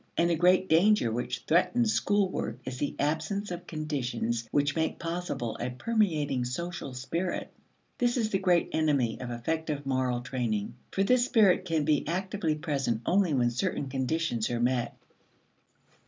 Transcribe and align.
And 0.17 0.31
the 0.31 0.35
great 0.35 0.67
danger 0.67 1.11
which 1.11 1.43
threatens 1.47 1.93
school 1.93 2.27
work 2.31 2.57
is 2.65 2.79
the 2.79 2.95
absence 2.97 3.51
of 3.51 3.67
conditions 3.67 4.47
which 4.49 4.75
make 4.75 4.97
possible 4.97 5.55
a 5.59 5.69
permeating 5.69 6.43
social 6.43 6.95
spirit; 6.95 7.51
this 7.99 8.17
is 8.17 8.31
the 8.31 8.39
great 8.39 8.69
enemy 8.71 9.21
of 9.21 9.29
effective 9.29 9.85
moral 9.85 10.21
training. 10.21 10.73
For 10.91 11.03
this 11.03 11.25
spirit 11.25 11.65
can 11.65 11.85
be 11.85 12.07
actively 12.07 12.55
present 12.55 13.01
only 13.05 13.35
when 13.35 13.51
certain 13.51 13.89
conditions 13.89 14.49
are 14.49 14.59
met. 14.59 14.97